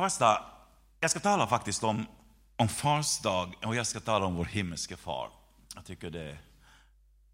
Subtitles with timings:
[0.00, 0.42] Första,
[1.00, 2.06] jag ska tala faktiskt om,
[2.56, 5.30] om Fars dag och jag ska tala om vår himmelske far.
[5.74, 6.38] Jag tycker det,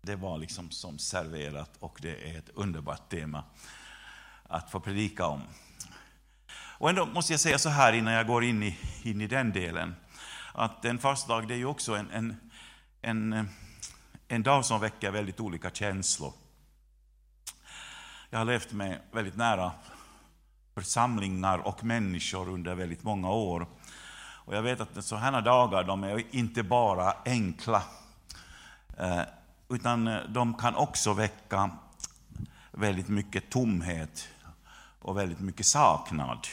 [0.02, 3.44] det var liksom som serverat och det är ett underbart tema
[4.48, 5.42] att få predika om.
[6.52, 9.52] Och ändå måste jag säga så här innan jag går in i, in i den
[9.52, 9.96] delen,
[10.54, 12.50] att en fastdag det är ju också en, en,
[13.02, 13.48] en,
[14.28, 16.32] en dag som väcker väldigt olika känslor.
[18.30, 19.72] Jag har levt med väldigt nära
[20.76, 23.66] församlingar och människor under väldigt många år.
[24.44, 27.82] Och jag vet att sådana dagar de är inte bara enkla,
[28.98, 29.22] eh,
[29.68, 31.70] utan eh, de kan också väcka
[32.70, 34.28] väldigt mycket tomhet
[34.98, 36.46] och väldigt mycket saknad.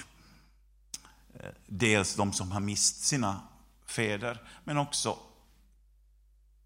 [1.40, 3.42] Eh, dels de som har mist sina
[3.86, 5.18] fäder, men också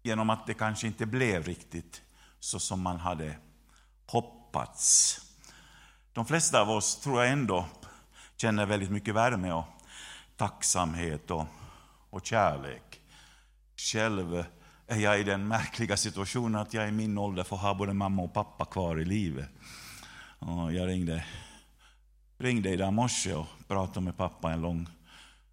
[0.02, 2.02] genom att det kanske inte blev riktigt
[2.40, 3.36] så som man hade
[4.06, 5.20] hoppats.
[6.18, 7.66] De flesta av oss tror jag ändå
[8.36, 9.64] känner väldigt mycket värme och
[10.36, 11.46] tacksamhet och,
[12.10, 13.00] och kärlek.
[13.76, 14.44] Själv
[14.86, 18.22] är jag i den märkliga situationen att jag i min ålder får ha både mamma
[18.22, 19.48] och pappa kvar i livet.
[20.38, 21.24] Och jag ringde,
[22.38, 24.88] ringde idag morse och pratade med pappa en lång,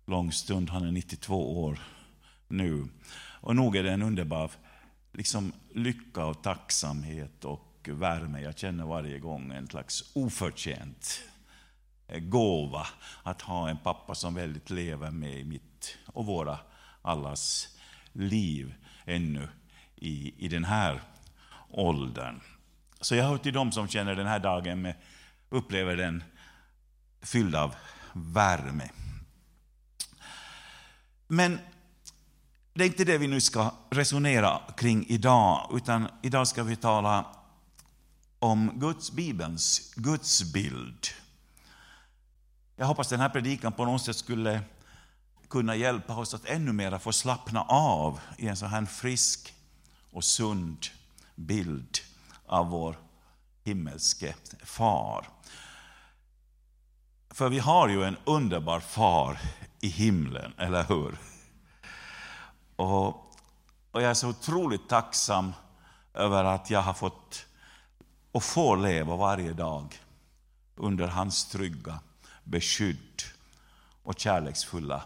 [0.06, 0.70] lång stund.
[0.70, 1.80] Han är 92 år
[2.48, 2.88] nu.
[3.42, 4.52] Och nog är det en underbar
[5.12, 9.52] liksom, lycka och tacksamhet och värme jag känner varje gång.
[9.52, 11.22] En slags oförtjänt
[12.20, 12.88] gåva
[13.24, 16.60] att ha en pappa som väldigt lever med i mitt och våra
[17.02, 17.78] allas
[18.14, 18.74] liv
[19.06, 19.48] ännu
[19.96, 21.02] i, i den här
[21.70, 22.42] åldern.
[23.02, 24.96] Så jag hör till dem som känner den här dagen med,
[25.50, 26.24] upplever den
[27.22, 27.76] fylld av
[28.14, 28.90] värme.
[31.28, 31.60] Men
[32.74, 37.26] det är inte det vi nu ska resonera kring idag, utan idag ska vi tala
[38.46, 41.08] om Guds Bibelns gudsbild.
[42.76, 44.62] Jag hoppas den här predikan på något sätt skulle
[45.50, 49.54] kunna hjälpa oss att ännu mer få slappna av i en så här frisk
[50.12, 50.86] och sund
[51.36, 51.98] bild
[52.46, 53.00] av vår
[53.64, 55.30] himmelske far.
[57.30, 59.40] För vi har ju en underbar far
[59.82, 61.18] i himlen, eller hur?
[62.76, 63.08] Och,
[63.92, 65.54] och jag är så otroligt tacksam
[66.14, 67.46] över att jag har fått
[68.36, 70.00] och får leva varje dag
[70.76, 72.00] under hans trygga
[72.44, 73.22] beskydd
[74.04, 75.04] och kärleksfulla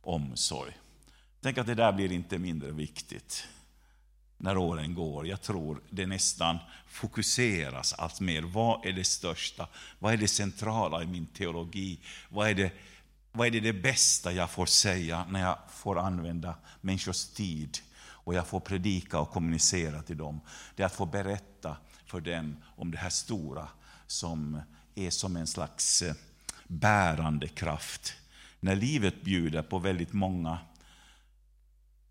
[0.00, 0.78] omsorg.
[1.40, 3.48] Tänk att det där blir inte mindre viktigt
[4.38, 5.26] när åren går.
[5.26, 8.42] Jag tror det nästan fokuseras allt mer.
[8.42, 9.68] Vad är det största?
[9.98, 11.98] Vad är det centrala i min teologi?
[12.28, 12.72] Vad är det,
[13.32, 18.34] vad är det, det bästa jag får säga när jag får använda människors tid och
[18.34, 20.40] jag får predika och kommunicera till dem?
[20.76, 21.76] Det är att få berätta
[22.12, 23.68] för dem om det här stora
[24.06, 24.60] som
[24.94, 26.14] är som en slags eh,
[26.66, 28.14] bärande kraft.
[28.60, 30.58] När livet bjuder på väldigt många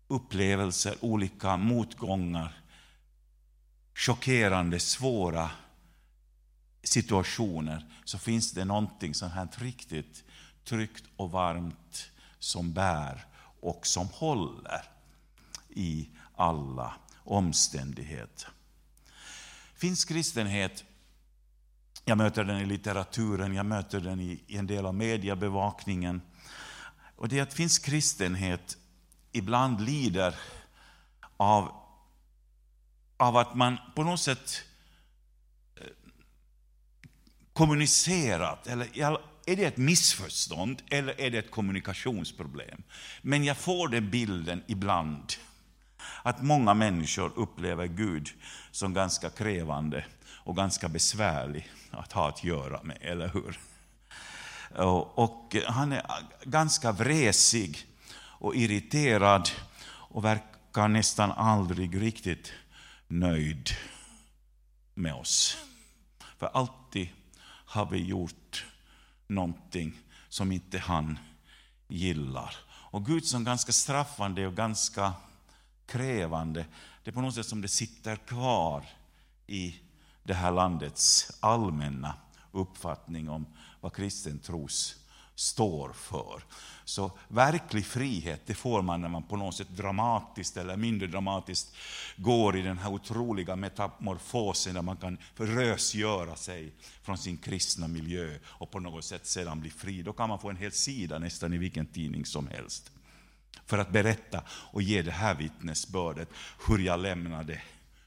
[0.08, 2.62] upplevelser, olika motgångar,
[3.94, 5.50] chockerande, svåra
[6.82, 10.24] situationer, så finns det någonting som här riktigt
[10.64, 13.26] tryggt och varmt som bär
[13.60, 14.82] och som håller
[15.68, 18.48] i alla omständigheter.
[19.82, 20.84] Finns kristenhet,
[22.04, 26.22] jag möter den i litteraturen, jag möter den i en del av mediebevakningen.
[27.16, 28.76] Och det är att finns kristenhet
[29.32, 30.34] ibland lider
[31.36, 31.72] av,
[33.16, 34.62] av att man på något sätt
[35.76, 35.86] eh,
[37.52, 38.98] kommunicerat, eller
[39.46, 42.82] är det ett missförstånd eller är det ett kommunikationsproblem?
[43.22, 45.32] Men jag får den bilden ibland,
[46.22, 48.28] att många människor upplever Gud
[48.70, 50.04] som ganska krävande
[50.44, 53.58] och ganska besvärlig att ha att göra med, eller hur?
[55.14, 56.02] Och han är
[56.44, 57.86] ganska vresig
[58.42, 59.50] och irriterad
[59.84, 62.52] och verkar nästan aldrig riktigt
[63.08, 63.70] nöjd
[64.94, 65.56] med oss.
[66.38, 67.08] För alltid
[67.66, 68.66] har vi gjort
[69.26, 71.18] någonting som inte han
[71.88, 72.56] gillar.
[72.68, 75.12] Och Gud som ganska straffande och ganska
[75.92, 76.66] krävande,
[77.04, 78.84] det är på något sätt som det sitter kvar
[79.46, 79.76] i
[80.22, 82.14] det här landets allmänna
[82.52, 83.46] uppfattning om
[83.80, 84.96] vad kristen tros
[85.34, 86.44] står för.
[86.84, 91.76] Så verklig frihet det får man när man på något sätt dramatiskt eller mindre dramatiskt
[92.16, 96.72] går i den här otroliga metamorfosen där man kan förrösgöra sig
[97.02, 100.02] från sin kristna miljö och på något sätt sedan bli fri.
[100.02, 102.92] Då kan man få en hel sida nästan i vilken tidning som helst.
[103.66, 106.28] För att berätta och ge det här vittnesbördet
[106.68, 107.62] hur jag lämnade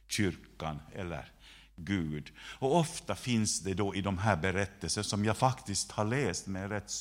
[0.07, 1.31] kyrkan eller
[1.75, 2.31] Gud.
[2.39, 6.69] Och ofta finns det då i de här berättelserna, som jag faktiskt har läst med
[6.69, 6.91] rätt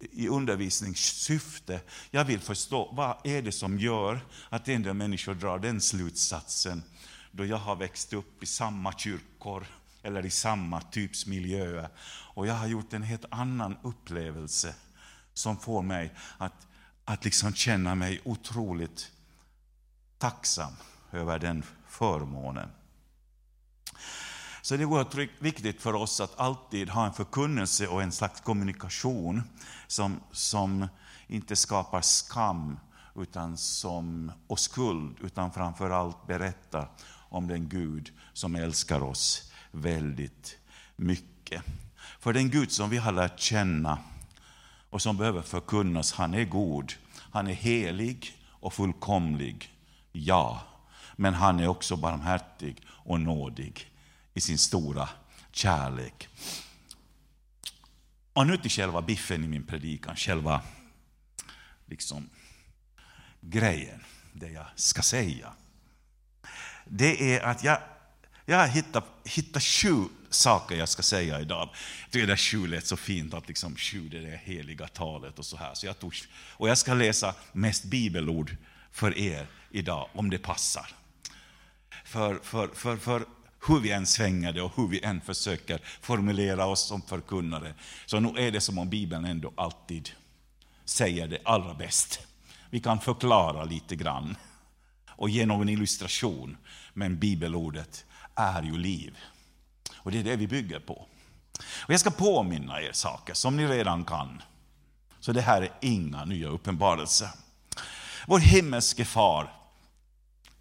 [0.00, 1.80] i undervisningssyfte.
[2.10, 6.82] Jag vill förstå vad är det som gör att en del människor drar den slutsatsen
[7.30, 9.66] då jag har växt upp i samma kyrkor
[10.02, 11.88] eller i samma typs miljöer.
[12.34, 14.74] Och jag har gjort en helt annan upplevelse
[15.34, 16.66] som får mig att,
[17.04, 19.12] att liksom känna mig otroligt
[20.18, 20.72] tacksam
[21.12, 22.70] över den förmånen.
[24.62, 28.40] Så det är oerhört viktigt för oss att alltid ha en förkunnelse och en slags
[28.40, 29.42] kommunikation
[29.86, 30.88] som, som
[31.26, 32.78] inte skapar skam
[33.16, 36.90] utan som, och skuld, utan framför allt berättar
[37.28, 40.58] om den Gud som älskar oss väldigt
[40.96, 41.62] mycket.
[42.18, 43.98] För den Gud som vi har lärt känna
[44.90, 46.92] och som behöver förkunnas, han är god.
[47.16, 49.74] Han är helig och fullkomlig,
[50.12, 50.62] ja.
[51.16, 53.90] Men han är också barmhärtig och nådig
[54.34, 55.08] i sin stora
[55.52, 56.28] kärlek.
[58.32, 60.62] Och nu till själva biffen i min predikan, själva
[61.86, 62.30] liksom,
[63.40, 65.52] grejen, det jag ska säga.
[66.84, 67.78] Det är att jag,
[68.50, 71.68] jag har hittat, hittat sju saker jag ska säga idag.
[72.02, 75.38] Jag tycker det sju lät så fint, att liksom sju det är det heliga talet
[75.38, 75.74] och så här.
[75.74, 78.56] Så jag tog, och jag ska läsa mest bibelord
[78.92, 80.86] för er idag, om det passar.
[82.04, 83.24] För, för, för, för
[83.66, 87.74] hur vi än svänger det och hur vi än försöker formulera oss som förkunnare,
[88.06, 90.10] så nu är det som om Bibeln ändå alltid
[90.84, 92.20] säger det allra bäst.
[92.70, 94.36] Vi kan förklara lite grann
[95.20, 96.56] och ge någon illustration,
[96.94, 99.18] men bibelordet är ju liv.
[99.96, 101.06] Och det är det vi bygger på.
[101.82, 104.42] Och jag ska påminna er saker som ni redan kan.
[105.20, 107.28] Så det här är inga nya uppenbarelser.
[108.26, 109.52] Vår himmelske far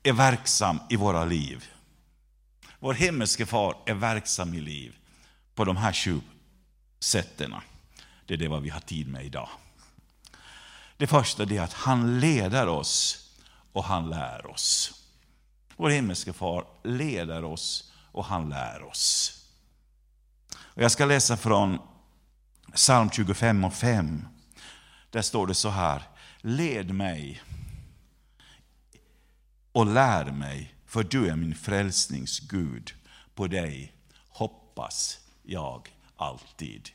[0.03, 1.65] är verksam i våra liv.
[2.79, 4.97] Vår himmelske far är verksam i liv
[5.55, 6.21] på de här sju
[6.99, 7.55] sätten.
[8.25, 9.49] Det är det vad vi har tid med idag.
[10.97, 13.25] Det första är att han leder oss
[13.73, 14.93] och han lär oss.
[15.75, 19.35] Vår himmelske far leder oss och han lär oss.
[20.57, 21.79] Och jag ska läsa från
[22.73, 24.27] psalm 25 och 5.
[25.09, 26.03] Där står det så här.
[26.41, 27.41] Led mig
[29.71, 32.93] och lär mig för du är min frälsnings Gud.
[33.35, 33.93] På dig
[34.29, 36.89] hoppas jag alltid.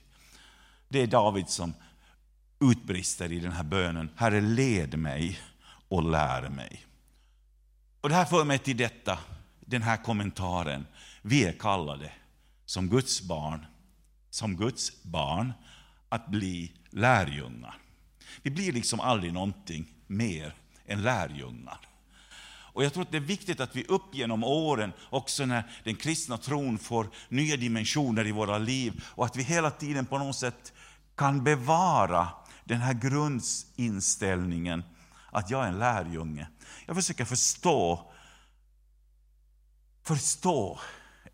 [0.88, 1.74] Det är David som
[2.60, 4.10] utbrister i den här bönen.
[4.16, 5.40] Herre, led mig
[5.94, 6.86] och lär mig.
[8.00, 9.18] Och Det här för mig till detta,
[9.60, 10.86] den här kommentaren.
[11.22, 12.12] Vi är kallade
[12.64, 13.66] som Guds barn,
[14.30, 15.52] som Guds barn
[16.08, 17.78] att bli lärjungar.
[18.42, 20.54] Vi blir liksom aldrig någonting mer
[20.86, 21.78] än lärjungar.
[22.72, 25.96] Och jag tror att det är viktigt att vi upp genom åren, också när den
[25.96, 30.36] kristna tron får nya dimensioner i våra liv, och att vi hela tiden på något
[30.36, 30.72] sätt
[31.16, 32.28] kan bevara
[32.64, 34.82] den här grundinställningen
[35.34, 36.48] att jag är en lärjunge.
[36.86, 38.12] Jag försöker förstå,
[40.02, 40.80] förstå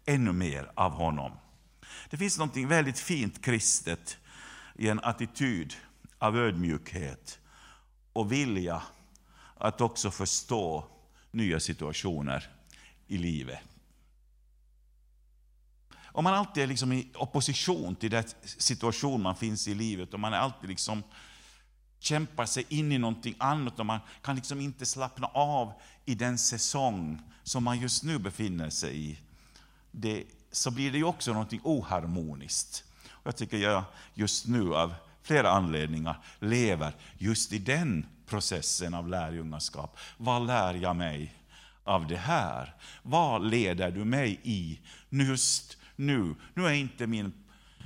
[0.05, 1.33] ännu mer av honom.
[2.11, 4.19] Det finns något väldigt fint kristet
[4.75, 5.75] i en attityd
[6.19, 7.39] av ödmjukhet
[8.13, 8.83] och vilja
[9.57, 10.85] att också förstå
[11.31, 12.51] nya situationer
[13.07, 13.61] i livet.
[16.13, 20.21] Om man alltid är liksom i opposition till den situation man finns i livet, och
[20.21, 21.03] man är alltid liksom
[22.01, 25.73] kämpar sig in i någonting annat och man kan liksom inte slappna av
[26.05, 29.19] i den säsong som man just nu befinner sig i,
[29.91, 32.85] det, så blir det ju också någonting oharmoniskt.
[33.11, 39.09] Och jag tycker jag just nu av flera anledningar lever just i den processen av
[39.09, 39.99] lärjungaskap.
[40.17, 41.35] Vad lär jag mig
[41.85, 42.75] av det här?
[43.03, 46.35] Vad leder du mig i just nu?
[46.55, 47.33] Nu är inte min,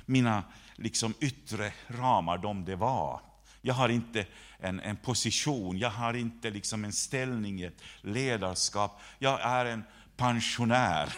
[0.05, 0.43] mina
[0.75, 3.21] liksom yttre ramar de det var.
[3.65, 4.25] Jag har inte
[4.59, 9.01] en, en position, jag har inte liksom en ställning ett ledarskap.
[9.19, 9.83] Jag är en
[10.17, 11.13] pensionär.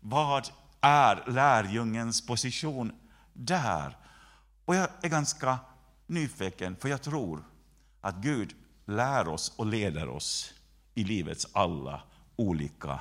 [0.00, 0.48] Vad
[0.80, 2.92] är lärjungens position
[3.32, 3.96] där?
[4.64, 5.58] Och jag är ganska
[6.06, 7.44] nyfiken, för jag tror
[8.00, 10.54] att Gud lär oss och leder oss
[10.94, 12.02] i livets alla
[12.36, 13.00] olika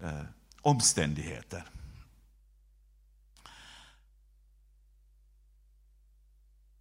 [0.00, 0.22] eh,
[0.60, 1.64] omständigheter.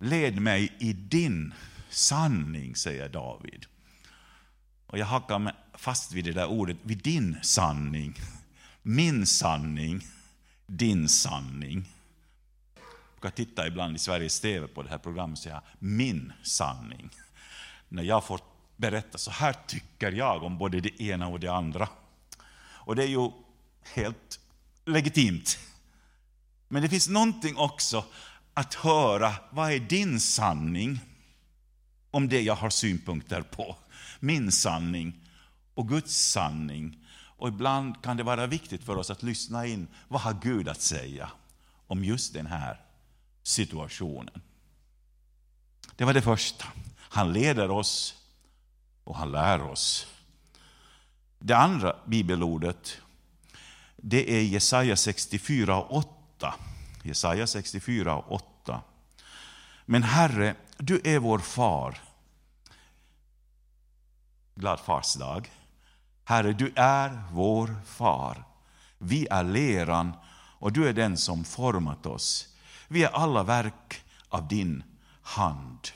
[0.03, 1.53] Led mig i din
[1.89, 3.65] sanning, säger David.
[4.87, 8.15] Och jag hakar mig fast vid det där ordet, vid din sanning.
[8.81, 10.07] Min sanning,
[10.67, 11.89] din sanning.
[13.21, 17.09] Jag tittar titta ibland i Sveriges TV på det här programmet och säga min sanning.
[17.89, 18.39] När jag får
[18.77, 21.89] berätta, så här tycker jag om både det ena och det andra.
[22.61, 23.31] Och det är ju
[23.83, 24.39] helt
[24.85, 25.59] legitimt.
[26.67, 28.05] Men det finns någonting också
[28.53, 30.99] att höra vad är din sanning
[32.11, 33.75] om det jag har synpunkter på.
[34.19, 35.19] Min sanning
[35.73, 36.97] och Guds sanning.
[37.37, 40.81] Och ibland kan det vara viktigt för oss att lyssna in, vad har Gud att
[40.81, 41.31] säga
[41.87, 42.79] om just den här
[43.43, 44.41] situationen?
[45.95, 46.65] Det var det första.
[46.97, 48.15] Han leder oss
[49.03, 50.07] och han lär oss.
[51.39, 52.97] Det andra bibelordet,
[53.97, 56.53] det är Jesaja 64 och 8.
[57.03, 58.81] Jesaja 64 och 8.
[59.85, 62.01] Men Herre, du är vår far.
[64.55, 65.51] Glad fars dag.
[66.23, 68.43] Herre, du är vår far.
[68.97, 70.13] Vi är leran
[70.59, 72.55] och du är den som format oss.
[72.87, 74.83] Vi är alla verk av din
[75.21, 75.87] hand.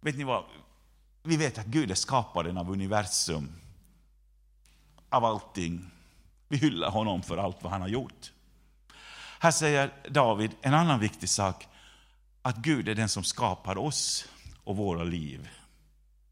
[0.00, 0.44] Vet ni vad?
[1.22, 3.52] Vi vet att Gud är skaparen av universum,
[5.08, 5.90] av allting.
[6.50, 8.32] Vi hyllar honom för allt vad han har gjort.
[9.38, 11.68] Här säger David en annan viktig sak,
[12.42, 14.28] att Gud är den som skapar oss
[14.64, 15.48] och våra liv.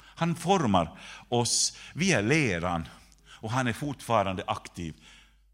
[0.01, 0.99] Han formar
[1.29, 2.89] oss, vi är leran
[3.27, 4.95] och han är fortfarande aktiv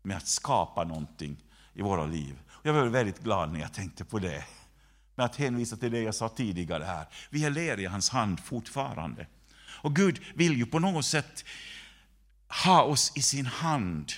[0.02, 1.36] med att skapa någonting
[1.74, 2.38] i våra liv.
[2.62, 4.44] Jag blev väldigt glad när jag tänkte på det.
[5.14, 7.06] Med att hänvisa till det jag sa tidigare här.
[7.30, 9.26] Vi är ler i hans hand fortfarande.
[9.66, 11.44] Och Gud vill ju på något sätt
[12.64, 14.12] ha oss i sin hand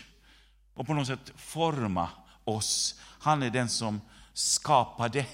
[0.77, 2.09] och på något sätt forma
[2.45, 3.01] oss.
[3.03, 4.01] Han är den som
[4.33, 5.27] skapade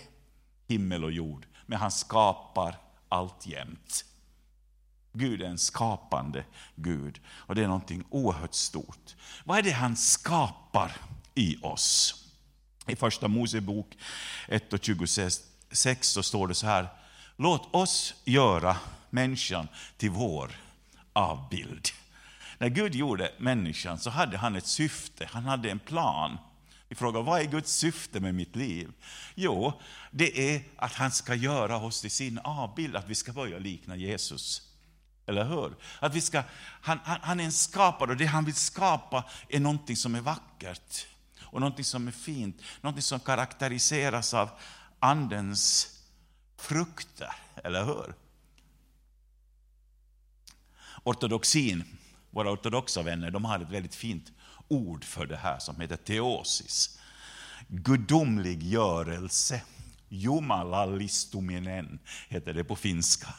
[0.68, 4.04] himmel och jord, men han skapar alltjämt.
[5.12, 6.44] Gud är en skapande
[6.74, 9.16] Gud och det är någonting oerhört stort.
[9.44, 10.96] Vad är det han skapar
[11.34, 12.18] i oss?
[12.86, 13.86] I första Mosebok
[14.48, 15.42] 1 och 26
[16.00, 16.88] så står det så här.
[17.36, 18.76] Låt oss göra
[19.10, 20.50] människan till vår
[21.12, 21.88] avbild.
[22.62, 26.38] När Gud gjorde människan så hade han ett syfte, han hade en plan.
[26.88, 28.92] Vi frågar, vad är Guds syfte med mitt liv?
[29.34, 33.58] Jo, det är att han ska göra oss till sin avbild, att vi ska börja
[33.58, 34.62] likna Jesus.
[35.26, 35.74] Eller hur?
[36.00, 39.60] Att vi ska, han, han, han är en skapare och det han vill skapa är
[39.60, 41.06] någonting som är vackert
[41.42, 44.50] och någonting som är fint, någonting som karaktäriseras av
[44.98, 45.98] Andens
[46.56, 47.32] frukter,
[47.64, 48.14] eller hur?
[51.04, 51.84] Ortodoxin,
[52.32, 54.32] våra ortodoxa vänner, de har ett väldigt fint
[54.68, 56.98] ord för det här som heter teosis.
[57.68, 59.62] Gudomlig görelse.
[60.08, 61.98] Jumalallistuminen
[62.28, 63.34] heter det på finska.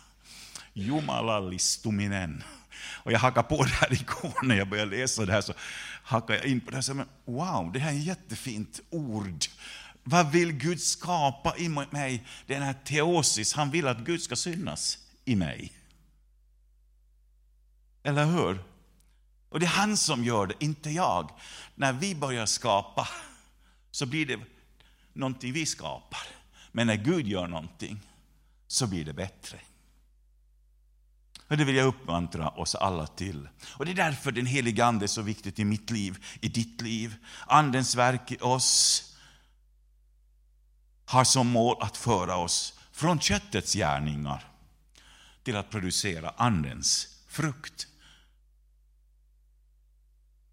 [0.73, 2.43] Jumalallistuminen.
[3.03, 5.41] Och jag hackade på det här igår när jag började läsa det här.
[5.41, 5.53] så
[6.03, 6.93] hackade jag in på det här.
[6.93, 9.45] Men wow, det här är ett jättefint ord.
[10.03, 12.25] Vad vill Gud skapa i mig?
[12.47, 15.73] Den här teosis, han vill att Gud ska synas i mig.
[18.03, 18.72] Eller hur?
[19.53, 21.31] Och det är han som gör det, inte jag.
[21.75, 23.07] När vi börjar skapa
[23.91, 24.39] så blir det
[25.13, 26.21] någonting vi skapar.
[26.71, 27.99] Men när Gud gör någonting
[28.67, 29.59] så blir det bättre.
[31.47, 33.49] Och det vill jag uppmuntra oss alla till.
[33.77, 36.81] Och Det är därför den heliga Ande är så viktigt i mitt liv, i ditt
[36.81, 37.15] liv.
[37.47, 39.03] Andens verk i oss
[41.05, 44.43] har som mål att föra oss från köttets gärningar
[45.43, 47.87] till att producera Andens frukt.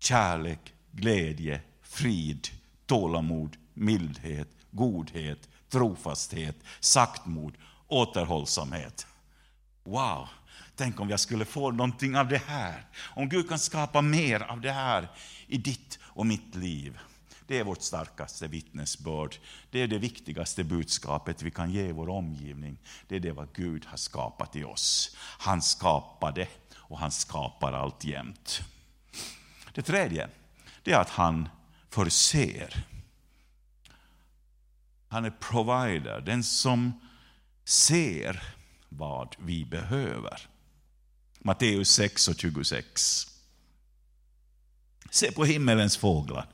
[0.02, 2.49] Kärlek, glädje, frid,
[2.87, 7.54] tålamod, mildhet, godhet, trofasthet, saktmod,
[7.88, 9.07] återhållsamhet.
[9.85, 10.28] Wow!
[10.76, 12.87] Tänk om jag skulle få någonting av det här.
[12.97, 15.09] Om Gud kan skapa mer av det här
[15.47, 16.99] i ditt och mitt liv.
[17.47, 19.37] Det är vårt starkaste vittnesbörd.
[19.71, 22.78] Det är det viktigaste budskapet vi kan ge vår omgivning.
[23.09, 25.16] Det är det vad Gud har skapat i oss.
[25.19, 28.62] Han skapade och han skapar alltjämt.
[29.75, 30.29] Det tredje,
[30.83, 31.49] det är att han
[31.91, 32.85] förser.
[35.09, 37.00] Han är provider, den som
[37.65, 38.43] ser
[38.89, 40.49] vad vi behöver.
[41.39, 43.27] Matteus 6 och 26.
[45.11, 46.47] Se på himmelens fåglar.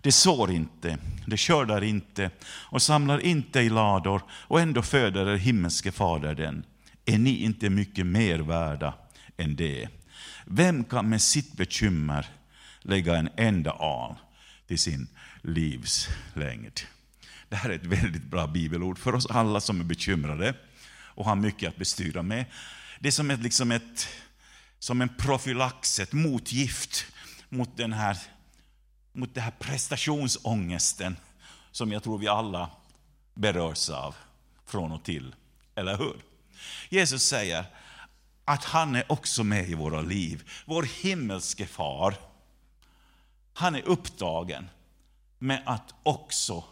[0.00, 5.36] De sår inte, de skördar inte och samlar inte i lador och ändå föder er
[5.36, 6.66] himmelske fader den.
[7.04, 8.94] Är ni inte mycket mer värda
[9.36, 9.88] än det?
[10.44, 12.26] Vem kan med sitt bekymmer
[12.80, 14.14] lägga en enda al
[14.66, 15.08] till sin
[15.42, 16.80] livslängd?
[17.48, 20.54] Det här är ett väldigt bra bibelord för oss alla som är bekymrade
[20.90, 22.44] och har mycket att bestyra med.
[23.00, 24.08] Det är som, ett, liksom ett,
[24.78, 27.06] som en profylax, ett motgift
[27.48, 28.18] mot den här
[29.12, 31.16] mot den här prestationsångesten
[31.70, 32.70] som jag tror vi alla
[33.34, 34.14] berörs av
[34.66, 35.34] från och till.
[35.74, 36.16] Eller hur?
[36.88, 37.64] Jesus säger
[38.44, 40.50] att han är också med i våra liv.
[40.64, 42.14] Vår himmelske far,
[43.52, 44.68] han är upptagen
[45.38, 46.64] med att också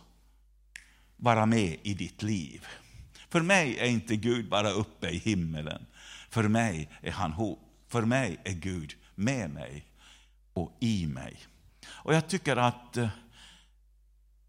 [1.16, 2.66] vara med i ditt liv.
[3.28, 5.86] För mig är inte Gud bara uppe i himmelen.
[6.30, 7.56] För mig är han
[7.88, 9.86] för mig är Gud med mig
[10.52, 11.36] och i mig.
[11.86, 13.08] Och jag tycker att, eh,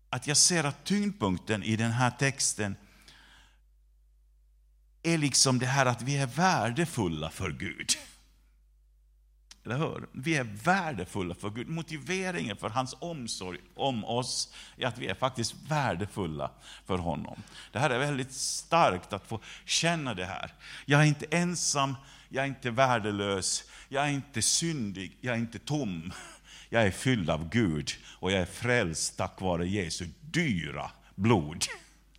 [0.09, 2.75] att jag ser att tyngdpunkten i den här texten
[5.03, 7.89] är liksom det här att vi är värdefulla för Gud.
[9.65, 10.07] Eller hur?
[10.11, 11.67] Vi är värdefulla för Gud.
[11.67, 16.51] Motiveringen för hans omsorg om oss är att vi är faktiskt värdefulla
[16.85, 17.43] för honom.
[17.71, 20.53] Det här är väldigt starkt att få känna det här.
[20.85, 21.95] Jag är inte ensam,
[22.29, 26.13] jag är inte värdelös, jag är inte syndig, jag är inte tom.
[26.73, 31.65] Jag är fylld av Gud och jag är frälst tack vare Jesu dyra blod.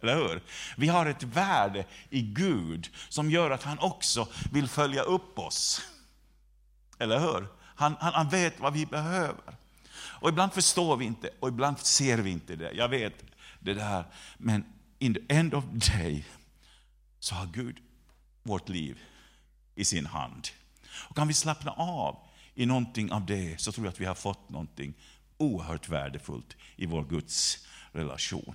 [0.03, 0.43] Eller hur?
[0.77, 5.83] Vi har ett värde i Gud som gör att han också vill följa upp oss.
[6.99, 7.47] Eller hur?
[7.61, 9.57] Han, han, han vet vad vi behöver.
[9.95, 12.73] Och ibland förstår vi inte och ibland ser vi inte det.
[12.73, 13.25] Jag vet
[13.61, 14.05] det där.
[14.39, 14.65] Men
[14.99, 16.25] in the end of the day
[17.19, 17.77] så har Gud
[18.43, 18.99] vårt liv
[19.75, 20.49] i sin hand.
[21.09, 22.19] Och kan vi slappna av
[22.55, 24.95] i någonting av det så tror jag att vi har fått någonting
[25.37, 28.55] oerhört värdefullt i vår Guds relation.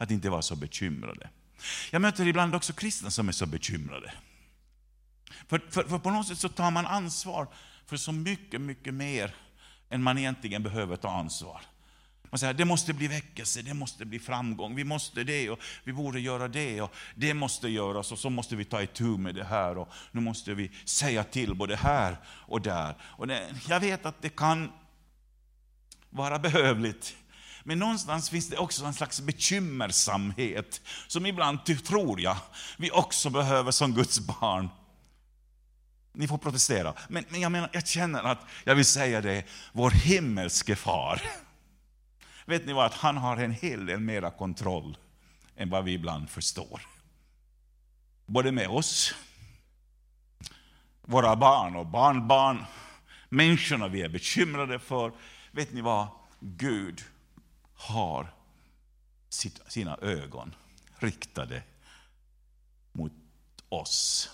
[0.00, 1.30] Att inte vara så bekymrade.
[1.90, 4.12] Jag möter ibland också kristna som är så bekymrade.
[5.48, 7.48] För, för, för, på något sätt så tar man ansvar
[7.86, 9.34] för så mycket, mycket mer
[9.90, 11.60] än man egentligen behöver ta ansvar.
[12.30, 15.92] Man säger det måste bli väckelse, det måste bli framgång, vi måste det och vi
[15.92, 19.44] borde göra det och det måste göras och så måste vi ta itu med det
[19.44, 22.94] här och nu måste vi säga till både här och där.
[23.02, 24.72] Och det, jag vet att det kan
[26.10, 27.16] vara behövligt.
[27.64, 32.36] Men någonstans finns det också en slags bekymmersamhet som ibland, tror jag,
[32.78, 34.68] vi också behöver som Guds barn.
[36.12, 36.94] Ni får protestera.
[37.08, 41.22] Men, men jag, menar, jag känner att jag vill säga det, vår himmelske far.
[42.44, 44.96] Vet ni vad, att han har en hel del mera kontroll
[45.56, 46.80] än vad vi ibland förstår.
[48.26, 49.14] Både med oss,
[51.02, 52.64] våra barn och barnbarn,
[53.28, 55.12] människorna vi är bekymrade för.
[55.50, 56.06] Vet ni vad?
[56.40, 57.04] Gud
[57.80, 58.34] har
[59.68, 60.54] sina ögon
[60.98, 61.62] riktade
[62.92, 63.12] mot
[63.68, 64.30] oss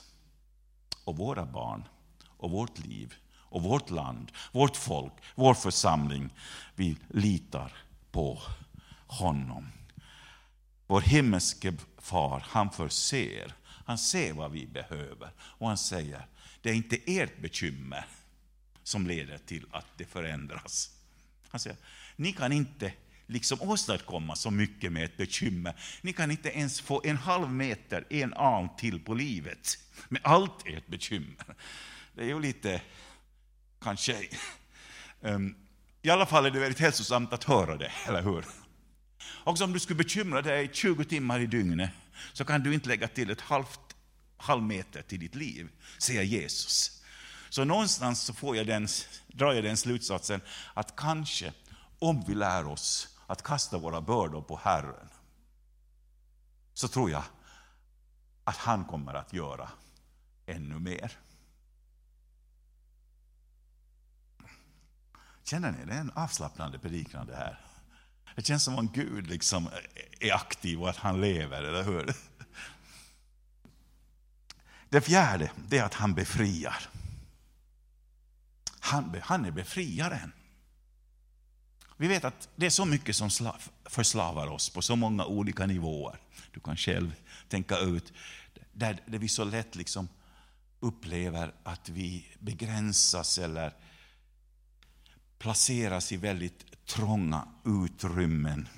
[1.04, 1.88] och våra barn
[2.26, 6.30] och vårt liv och vårt land, vårt folk, vår församling.
[6.74, 7.72] Vi litar
[8.10, 8.42] på
[9.06, 9.72] honom.
[10.86, 13.54] Vår himmelske far, han förser.
[13.64, 15.30] Han ser vad vi behöver.
[15.38, 16.26] Och han säger,
[16.60, 18.06] det är inte ert bekymmer
[18.82, 20.90] som leder till att det förändras.
[21.48, 21.78] Han säger,
[22.16, 22.92] ni kan inte
[23.26, 25.74] liksom åstadkomma så mycket med ett bekymmer.
[26.02, 30.66] Ni kan inte ens få en halv meter, en arm till på livet med allt
[30.66, 31.56] ert bekymmer.
[32.14, 32.80] Det är ju lite,
[33.80, 34.28] kanske,
[35.20, 35.56] um,
[36.02, 38.44] i alla fall är det väldigt hälsosamt att höra det, eller hur?
[39.44, 41.90] Också om du skulle bekymra dig 20 timmar i dygnet,
[42.32, 43.80] så kan du inte lägga till ett halvt,
[44.36, 47.02] halv meter till ditt liv, säger Jesus.
[47.48, 48.88] Så någonstans så får jag den,
[49.26, 50.40] drar jag den slutsatsen
[50.74, 51.52] att kanske,
[51.98, 55.08] om vi lär oss att kasta våra bördor på Herren,
[56.74, 57.22] så tror jag
[58.44, 59.70] att han kommer att göra
[60.46, 61.12] ännu mer.
[65.42, 67.60] Känner ni, det är en avslappnande predikan det här.
[68.34, 69.68] Det känns som om Gud liksom
[70.20, 72.14] är aktiv och att han lever, eller hur?
[74.88, 76.88] Det fjärde, det är att han befriar.
[78.80, 80.32] Han, han är befriaren.
[81.96, 83.30] Vi vet att det är så mycket som
[83.84, 86.18] förslavar oss på så många olika nivåer.
[86.52, 87.14] Du kan själv
[87.48, 88.12] tänka ut,
[88.72, 90.08] där, där vi så lätt liksom
[90.80, 93.72] upplever att vi begränsas eller
[95.38, 98.68] placeras i väldigt trånga utrymmen.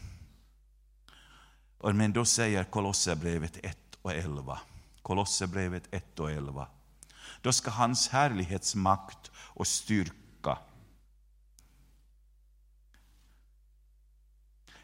[1.83, 4.61] Men då säger Kolosserbrevet 1 och 11,
[5.03, 6.69] Kolosserbrevet 1 och 11,
[7.43, 10.28] då ska hans härlighetsmakt och styrka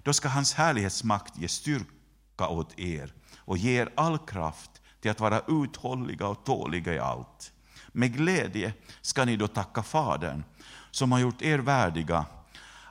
[0.05, 5.21] Då ska hans härlighetsmakt ge styrka åt er och ge er all kraft till att
[5.21, 7.53] vara uthålliga och tåliga i allt.
[7.89, 10.45] Med glädje ska ni då tacka Fadern
[10.91, 12.27] som har gjort er värdiga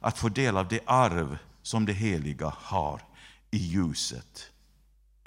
[0.02, 3.02] att få del av det arv som det heliga har
[3.52, 4.52] i ljuset.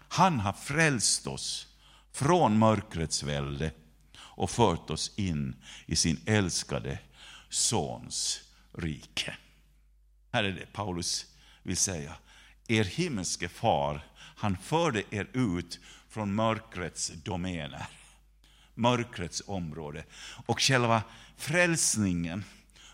[0.08, 1.66] Han har frälst oss
[2.12, 3.70] från mörkrets välde
[4.18, 6.98] och fört oss in i sin älskade
[7.48, 8.40] Sons
[8.72, 9.36] rike.
[10.32, 11.26] Här är det Paulus
[11.66, 12.16] vill säga.
[12.68, 17.86] Er himmelske far, han förde er ut från mörkrets domäner,
[18.74, 20.04] mörkrets område.
[20.46, 21.02] Och själva
[21.36, 22.44] frälsningen,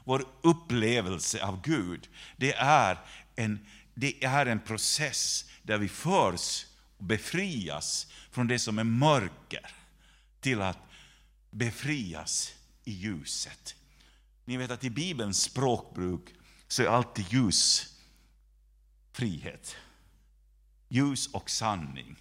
[0.04, 2.98] vår upplevelse av Gud, det är
[3.37, 6.66] en, det är en process där vi förs
[6.98, 9.70] och befrias från det som är mörker
[10.40, 10.78] till att
[11.50, 12.52] befrias
[12.85, 13.74] i ljuset.
[14.44, 16.35] Ni vet att i Bibelns språkbruk
[16.68, 17.91] så är alltid ljus
[19.12, 19.77] frihet.
[20.88, 22.16] Ljus och sanning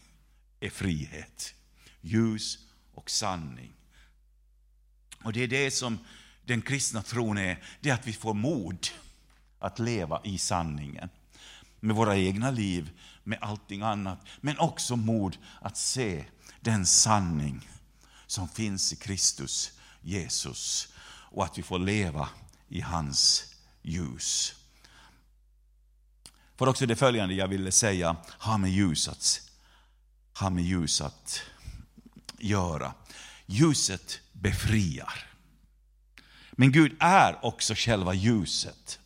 [0.59, 1.53] är frihet.
[2.01, 2.57] Ljus
[2.93, 3.73] och sanning.
[5.23, 5.99] Och det är det som
[6.45, 8.87] den kristna tron är, det är att vi får mod
[9.59, 11.09] att leva i sanningen.
[11.79, 12.91] Med våra egna liv,
[13.23, 14.19] med allting annat.
[14.41, 16.25] Men också mod att se
[16.59, 17.69] den sanning
[18.27, 20.93] som finns i Kristus, Jesus.
[21.03, 22.29] Och att vi får leva
[22.67, 24.60] i hans ljus
[26.61, 29.41] var också det följande jag ville säga har med ljus att,
[30.51, 31.41] med ljus att
[32.39, 32.93] göra.
[33.45, 35.25] Ljuset befriar.
[36.51, 38.99] Men Gud är också själva ljuset.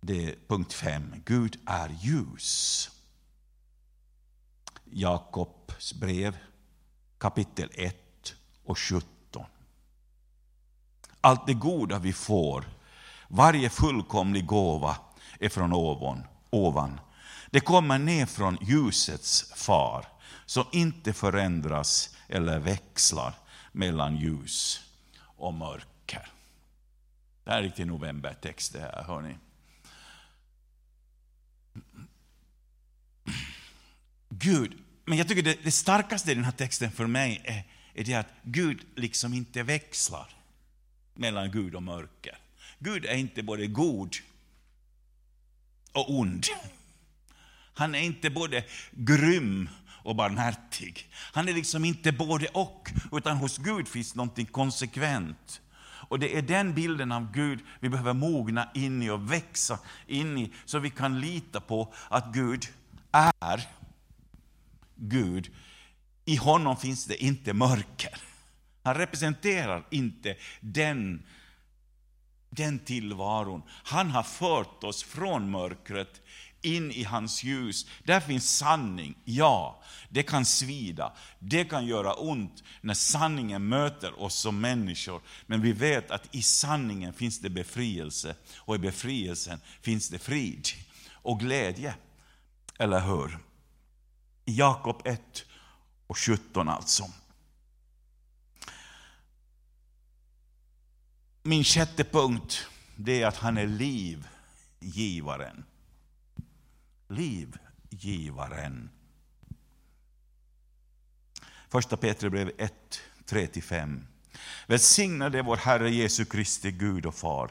[0.00, 1.14] Det är punkt 5.
[1.24, 2.90] Gud är ljus.
[4.84, 6.36] Jakobs brev
[7.18, 9.06] kapitel 1 och 17.
[11.20, 12.64] Allt det goda vi får,
[13.28, 14.96] varje fullkomlig gåva
[15.38, 16.22] är från ovan.
[16.50, 17.00] ovan.
[17.50, 20.06] Det kommer ner från ljusets far,
[20.46, 23.34] som inte förändras eller växlar
[23.72, 24.80] mellan ljus
[25.20, 26.28] och mörker.
[27.44, 29.36] Det här är riktig novembertext det här, hörni.
[34.28, 38.04] Gud, men jag tycker det, det starkaste i den här texten för mig är, är
[38.04, 40.30] det att Gud liksom inte växlar
[41.14, 42.38] mellan Gud och mörker.
[42.78, 44.16] Gud är inte både god
[45.98, 46.46] och ond.
[47.74, 49.68] Han är inte både grym
[50.02, 51.10] och barmhärtig.
[51.32, 55.60] Han är liksom inte både och, utan hos Gud finns någonting konsekvent.
[56.08, 60.38] Och det är den bilden av Gud vi behöver mogna in i och växa in
[60.38, 62.66] i, så vi kan lita på att Gud
[63.12, 63.60] är
[64.94, 65.50] Gud.
[66.24, 68.18] I honom finns det inte mörker.
[68.82, 71.22] Han representerar inte den,
[72.50, 73.62] den tillvaron.
[73.68, 76.20] Han har fört oss från mörkret
[76.62, 77.86] in i hans ljus.
[78.04, 79.82] Där finns sanning, ja.
[80.08, 85.22] Det kan svida, det kan göra ont när sanningen möter oss som människor.
[85.46, 90.68] Men vi vet att i sanningen finns det befrielse och i befrielsen finns det frid
[91.12, 91.94] och glädje.
[92.78, 93.38] Eller hur?
[94.44, 95.44] Jakob 1
[96.06, 97.04] och 17 alltså.
[101.42, 105.64] Min sjätte punkt, det är att han är livgivaren.
[107.08, 108.90] Livgivaren.
[111.68, 114.04] Första Petrusbrevet 1, 3-5.
[114.66, 117.50] Välsignade vår Herre Jesu Kristi Gud och Far,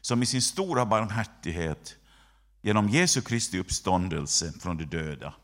[0.00, 1.96] som i sin stora barmhärtighet
[2.62, 5.34] genom Jesu Kristi uppståndelse från de döda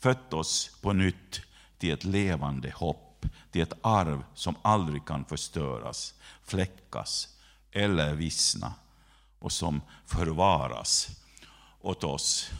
[0.00, 1.40] fött oss på nytt
[1.78, 3.09] till ett levande hopp,
[3.50, 7.28] till ett arv som aldrig kan förstöras, fläckas
[7.72, 8.74] eller vissna
[9.38, 11.08] och som förvaras
[11.80, 12.50] åt oss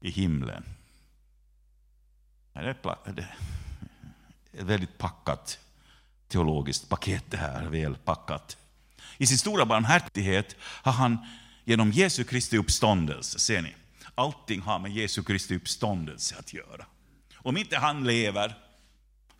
[0.00, 0.64] i himlen.
[2.52, 2.68] Det är
[4.52, 5.58] ett väldigt packat
[6.32, 8.56] teologiskt paket det här, väl packat.
[9.18, 11.18] I sin stora barmhärtighet har han
[11.64, 13.74] genom Jesu Kristi uppståndelse, ser ni,
[14.14, 16.86] allting har med Jesu Kristi uppståndelse att göra.
[17.34, 18.58] Om inte han lever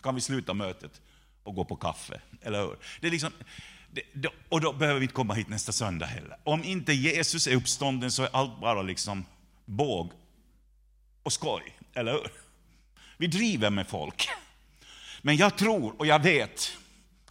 [0.03, 1.01] kan vi sluta mötet
[1.43, 2.77] och gå på kaffe, eller hur?
[3.01, 3.33] Det är liksom,
[4.13, 6.37] det, och då behöver vi inte komma hit nästa söndag heller.
[6.45, 9.25] Om inte Jesus är uppstånden så är allt bara liksom
[9.65, 10.13] båg
[11.23, 12.31] och skoj, eller hur?
[13.17, 14.29] Vi driver med folk.
[15.23, 16.79] Men jag tror och jag vet,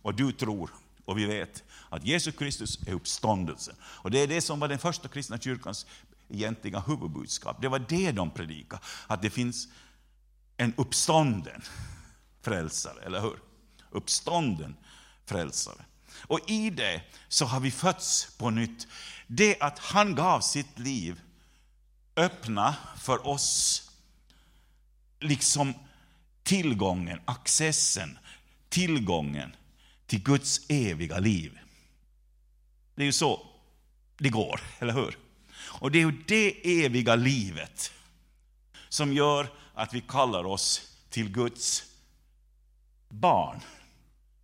[0.02, 0.70] och du tror
[1.06, 3.76] och vi vet, att Jesus Kristus är uppståndelsen.
[3.82, 5.86] Och det är det som var den första kristna kyrkans
[6.30, 7.62] egentliga huvudbudskap.
[7.62, 9.68] Det var det de predikade, att det finns
[10.58, 11.62] en uppstånden
[12.42, 13.40] frälsare, eller hur?
[13.92, 14.76] Uppstånden
[15.26, 15.86] frälsare.
[16.18, 18.88] Och i det så har vi fötts på nytt.
[19.28, 21.22] Det att han gav sitt liv
[22.16, 23.84] öppna för oss
[25.20, 25.74] liksom
[26.44, 28.18] tillgången, accessen,
[28.70, 29.56] tillgången
[30.06, 31.60] till Guds eviga liv.
[32.96, 33.48] Det är ju så
[34.18, 35.18] det går, eller hur?
[35.54, 37.92] Och det är ju det eviga livet
[38.90, 41.84] som gör att vi kallar oss till Guds
[43.12, 43.60] barn.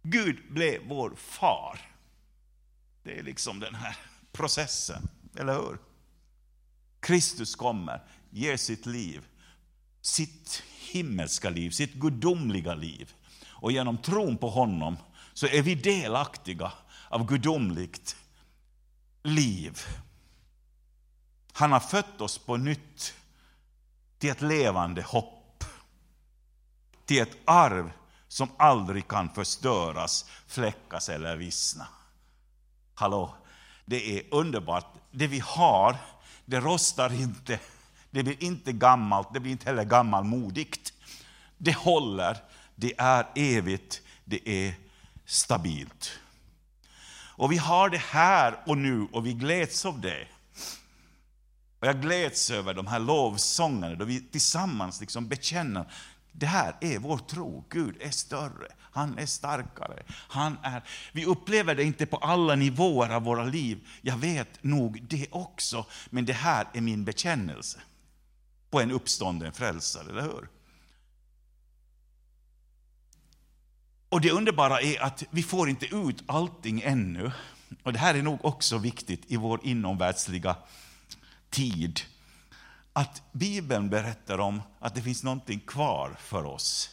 [0.03, 1.79] Gud blev vår far.
[3.03, 3.97] Det är liksom den här
[4.31, 5.77] processen, eller hur?
[6.99, 9.25] Kristus kommer, ger sitt liv,
[10.01, 13.13] sitt himmelska liv, sitt gudomliga liv.
[13.45, 14.97] Och genom tron på honom
[15.33, 16.71] så är vi delaktiga
[17.09, 18.15] av gudomligt
[19.23, 19.79] liv.
[21.51, 23.13] Han har fött oss på nytt
[24.17, 25.63] till ett levande hopp.
[27.05, 27.91] Till ett arv
[28.27, 31.87] som aldrig kan förstöras, fläckas eller vissna.
[32.95, 33.35] Hallå,
[33.85, 34.93] det är underbart.
[35.11, 35.97] Det vi har,
[36.45, 37.59] det rostar inte,
[38.11, 40.93] det blir inte gammalt, det blir inte heller gammalmodigt.
[41.57, 42.37] Det håller,
[42.75, 44.75] det är evigt, det är
[45.25, 46.19] stabilt.
[47.37, 50.27] Och vi har det här och nu och vi gläds av det.
[51.79, 55.91] Och jag gläds över de här lovsångerna då vi tillsammans liksom bekänner
[56.39, 57.65] det här är vår tro.
[57.69, 60.03] Gud är större, han är starkare.
[60.09, 63.87] Han är, vi upplever det inte på alla nivåer av våra liv.
[64.01, 67.79] Jag vet nog det också, men det här är min bekännelse
[68.69, 70.49] på en uppstånden frälsare, eller hur?
[74.09, 77.31] Och det underbara är att vi får inte ut allting ännu.
[77.83, 80.55] Och det här är nog också viktigt i vår inomvärldsliga
[81.49, 82.01] tid.
[82.97, 86.89] Att Bibeln berättar om att det finns någonting kvar för oss.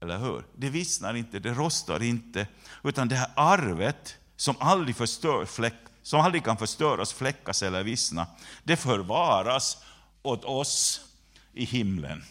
[0.00, 0.46] Eller hur?
[0.56, 2.46] Det vissnar inte, det rostar inte.
[2.84, 8.26] Utan det här arvet som aldrig, förstör, fläck, som aldrig kan förstöras, fläckas eller vissna,
[8.64, 9.84] det förvaras
[10.22, 11.00] åt oss
[11.52, 12.24] i himlen.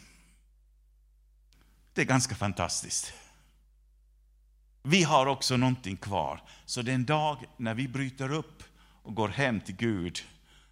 [1.94, 3.14] Det är ganska fantastiskt.
[4.84, 6.44] Vi har också någonting kvar.
[6.66, 8.64] Så den dag när vi bryter upp
[9.04, 10.20] och går hem till Gud,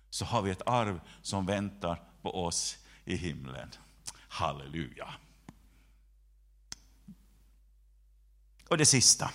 [0.09, 3.69] så har vi ett arv som väntar på oss i himlen.
[4.27, 5.13] Halleluja.
[8.69, 9.31] Och det sista.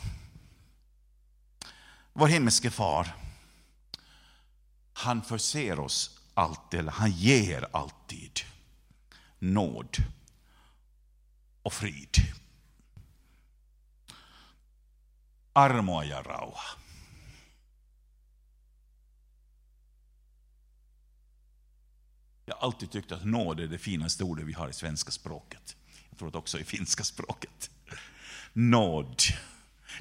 [2.12, 3.14] Vår himmelske far,
[4.92, 8.40] han förser oss alltid, eller han ger alltid
[9.38, 9.96] nåd
[11.62, 12.16] och frid.
[15.52, 16.83] Armoa ja rauha.
[22.46, 25.76] Jag har alltid tyckt att nåd är det finaste ordet vi har i svenska språket.
[26.10, 27.70] Jag tror att också i finska språket.
[28.52, 29.22] Nåd.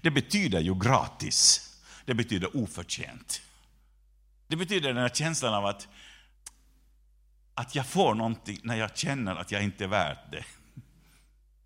[0.01, 1.69] Det betyder ju gratis.
[2.05, 3.41] Det betyder oförtjänt.
[4.47, 5.87] Det betyder den här känslan av att,
[7.53, 10.45] att jag får någonting när jag känner att jag inte är värd det.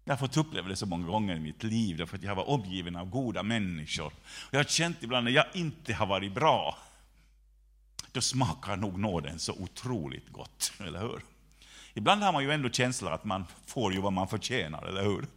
[0.03, 2.35] Jag har fått uppleva det så många gånger i mitt liv, därför att jag har
[2.35, 4.13] varit omgiven av goda människor.
[4.51, 6.77] Jag har känt ibland när jag inte har varit bra,
[8.17, 11.21] då smakar nog nåden så otroligt gott, eller hur?
[11.93, 15.27] Ibland har man ju ändå känslan att man får ju vad man förtjänar, eller hur?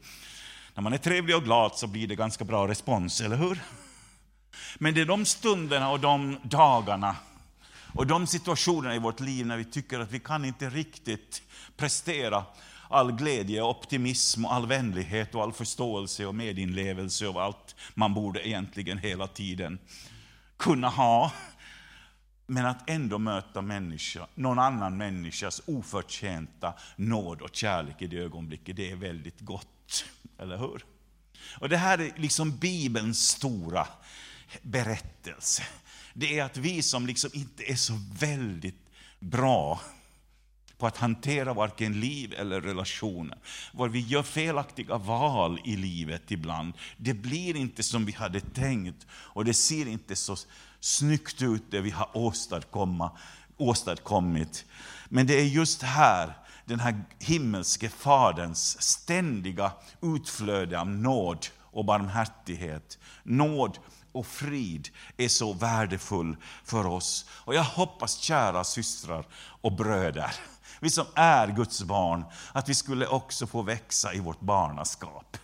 [0.75, 3.59] När man är trevlig och glad så blir det ganska bra respons, eller hur?
[4.79, 7.17] Men det är de stunderna och de dagarna
[7.95, 11.43] och de situationerna i vårt liv när vi tycker att vi kan inte riktigt
[11.77, 12.45] prestera
[12.89, 18.99] all glädje, optimism, all vänlighet och all förståelse och medinlevelse och allt man borde egentligen
[18.99, 19.79] hela tiden
[20.57, 21.33] kunna ha.
[22.51, 28.77] Men att ändå möta människa, någon annan människas oförtjänta nåd och kärlek i det ögonblicket,
[28.77, 30.05] det är väldigt gott.
[30.39, 30.85] Eller hur?
[31.61, 33.87] Och Det här är liksom Bibelns stora
[34.63, 35.63] berättelse.
[36.15, 39.81] Det är att vi som liksom inte är så väldigt bra
[40.79, 43.39] på att hantera varken liv eller relationer.
[43.73, 46.73] Var vi gör felaktiga val i livet ibland.
[46.97, 50.37] Det blir inte som vi hade tänkt och det ser inte så
[50.81, 52.11] snyggt ut det vi har
[53.59, 54.65] åstadkommit.
[55.09, 62.99] Men det är just här den här himmelske Faderns ständiga utflöde av nåd och barmhärtighet,
[63.23, 63.79] nåd
[64.13, 67.27] och frid är så värdefull för oss.
[67.31, 69.27] Och jag hoppas, kära systrar
[69.61, 70.35] och bröder,
[70.81, 75.37] vi som är Guds barn, att vi skulle också få växa i vårt barnaskap.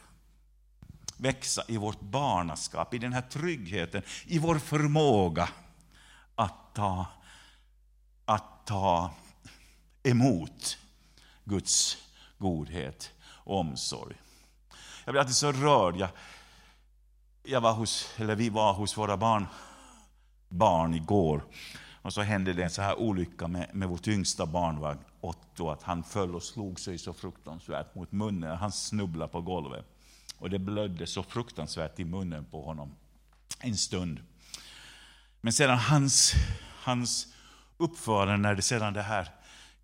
[1.16, 5.48] Växa i vårt barnaskap, i den här tryggheten, i vår förmåga
[6.35, 7.07] att ta,
[8.24, 9.11] att ta
[10.02, 10.79] emot
[11.44, 11.96] Guds
[12.38, 14.16] godhet och omsorg.
[15.05, 15.96] Jag blir alltid så rörd.
[15.96, 16.09] Jag,
[17.42, 19.46] jag var hos, eller vi var hos våra barn,
[20.48, 21.44] barn igår.
[22.02, 25.83] Och så hände det en så här olycka med, med vårt yngsta barn, Otto, att
[25.83, 28.57] han föll och slog sig så fruktansvärt mot munnen.
[28.57, 29.95] Han snubblade på golvet.
[30.38, 32.94] Och det blödde så fruktansvärt i munnen på honom
[33.61, 34.20] en stund.
[35.40, 36.35] Men sedan hans,
[36.83, 37.35] hans
[37.77, 39.29] uppförande, när det sedan det här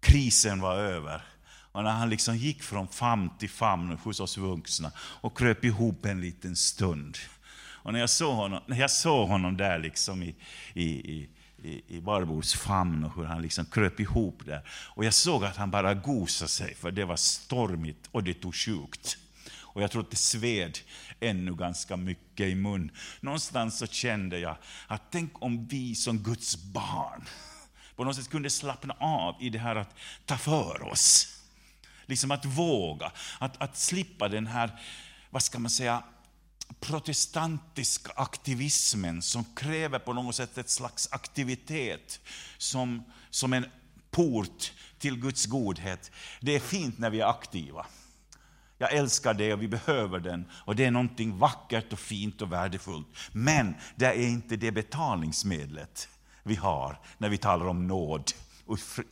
[0.01, 1.23] krisen var över,
[1.73, 6.05] och när han liksom gick från famn till famn hos oss vuxna och kröp ihop
[6.07, 7.19] en liten stund.
[7.55, 10.37] Och när jag såg honom, när jag såg honom där liksom i,
[10.75, 11.29] i, i
[11.65, 14.69] i, i Barbros famn och hur han liksom kröp ihop där.
[14.69, 18.55] Och jag såg att han bara gosade sig, för det var stormigt och det tog
[18.55, 19.19] sjukt.
[19.73, 20.79] Och jag tror att det sved
[21.21, 22.91] ännu ganska mycket i mun.
[23.21, 24.57] Någonstans så kände jag
[24.87, 27.29] att tänk om vi som Guds barn
[27.97, 29.95] på något sätt kunde slappna av i det här att
[30.27, 31.39] ta för oss.
[32.07, 34.81] Liksom att våga, att, att slippa den här,
[35.31, 36.03] vad ska man säga,
[36.81, 42.21] protestantiska aktivismen som kräver på något sätt ett slags aktivitet
[42.59, 43.67] som, som en
[44.11, 46.11] port till Guds godhet.
[46.41, 47.87] Det är fint när vi är aktiva.
[48.83, 50.45] Jag älskar det och vi behöver den.
[50.53, 53.07] Och det är någonting vackert och fint och värdefullt.
[53.33, 56.09] Men det är inte det betalningsmedlet
[56.43, 58.33] vi har när vi talar om nåd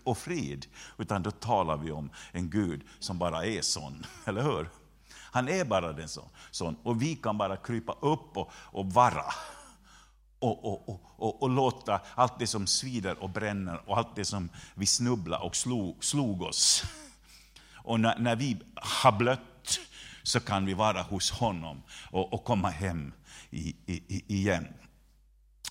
[0.04, 0.66] och frid.
[0.98, 4.68] Utan då talar vi om en Gud som bara är sån, eller hur?
[5.14, 6.08] Han är bara den
[6.50, 6.76] sån.
[6.82, 9.24] Och vi kan bara krypa upp och, och vara.
[10.38, 14.48] Och, och, och, och, låta allt det som svider och bränner och allt det som
[14.74, 16.84] vi snubblade och slog, slog oss.
[17.82, 19.49] Och när, när, vi har blött
[20.22, 23.12] så kan vi vara hos honom och, och komma hem
[23.50, 24.68] i, i, igen.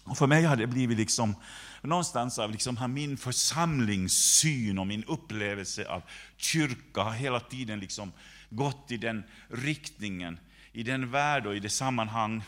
[0.03, 1.35] Och för mig har det blivit liksom,
[1.81, 6.01] någonstans av liksom, min församlingssyn och min upplevelse av
[6.37, 8.11] kyrka har hela tiden liksom
[8.49, 10.39] gått i den riktningen,
[10.71, 12.43] i den värld och i det sammanhang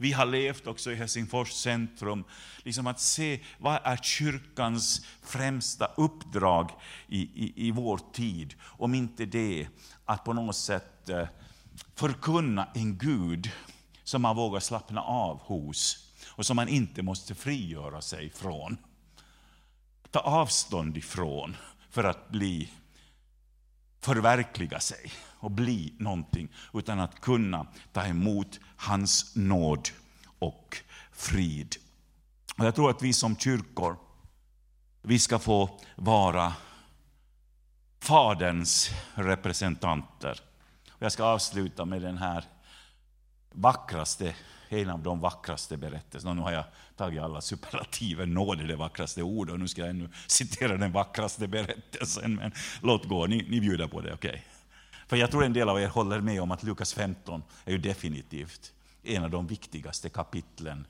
[0.00, 2.24] vi har levt också i Helsingfors centrum,
[2.62, 6.70] liksom att se vad är kyrkans främsta uppdrag
[7.08, 9.68] i, i, i vår tid, om inte det
[10.10, 11.28] att på något sätt eh,
[11.94, 13.50] förkunna en Gud
[14.04, 18.76] som man vågar slappna av hos och som man inte måste frigöra sig från.
[20.10, 21.56] Ta avstånd ifrån
[21.90, 22.70] för att bli
[24.00, 29.88] förverkliga sig och bli någonting, utan att kunna ta emot hans nåd
[30.38, 30.76] och
[31.12, 31.76] frid.
[32.58, 33.96] Och jag tror att vi som kyrkor,
[35.02, 36.54] vi ska få vara
[38.00, 40.40] Faderns representanter.
[40.98, 42.44] Jag ska avsluta med den här
[43.52, 44.34] vackraste,
[44.68, 46.34] en av de vackraste berättelserna.
[46.34, 46.64] Nu har jag
[46.96, 50.92] tagit alla superlativer, nåd är det vackraste ordet, och nu ska jag ännu citera den
[50.92, 52.34] vackraste berättelsen.
[52.34, 54.30] Men låt gå, ni, ni bjuder på det, okej?
[54.30, 54.40] Okay?
[55.06, 57.78] För jag tror en del av er håller med om att Lukas 15 är ju
[57.78, 60.86] definitivt en av de viktigaste kapitlen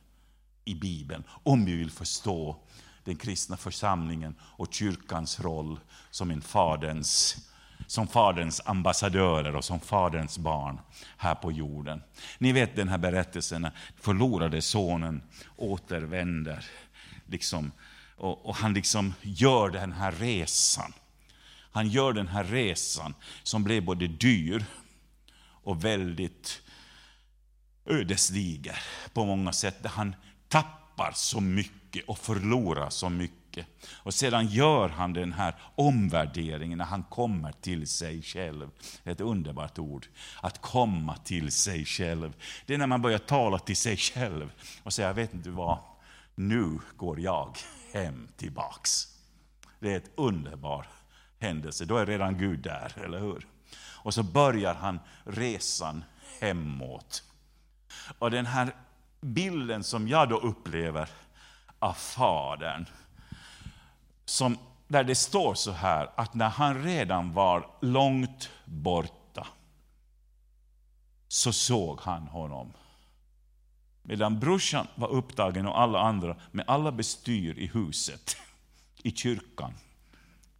[0.64, 2.56] i Bibeln, om vi vill förstå
[3.04, 7.36] den kristna församlingen och kyrkans roll som en faderns,
[7.86, 10.80] som faderns ambassadörer och som faderns barn
[11.16, 12.02] här på jorden.
[12.38, 15.22] Ni vet den här berättelsen när förlorade sonen
[15.56, 16.66] återvänder
[17.26, 17.72] liksom,
[18.16, 20.92] och, och han liksom gör den här resan
[21.72, 24.64] han gör den här resan som blev både dyr
[25.40, 26.62] och väldigt
[27.86, 28.78] ödesdiger
[29.12, 29.82] på många sätt.
[29.82, 30.14] Där han
[30.48, 33.66] tappar så mycket och förlora så mycket.
[33.92, 38.70] Och sedan gör han den här omvärderingen när han kommer till sig själv.
[39.04, 40.06] Ett underbart ord.
[40.40, 42.32] Att komma till sig själv.
[42.66, 45.78] Det är när man börjar tala till sig själv och säga, jag vet inte vad,
[46.34, 47.56] nu går jag
[47.92, 49.06] hem tillbaks.
[49.78, 50.88] Det är ett underbart
[51.38, 53.46] händelse, då är redan Gud där, eller hur?
[54.02, 56.04] Och så börjar han resan
[56.40, 57.22] hemåt.
[58.18, 58.74] Och den här
[59.20, 61.08] bilden som jag då upplever
[61.80, 62.86] av Fadern,
[64.24, 69.46] som, där det står så här att när han redan var långt borta,
[71.28, 72.72] så såg han honom.
[74.02, 78.36] Medan brorsan var upptagen och alla andra med alla bestyr i huset,
[79.02, 79.74] i kyrkan,